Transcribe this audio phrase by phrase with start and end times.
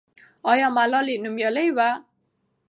[0.51, 1.89] آیا ملالۍ نومیالۍ وه؟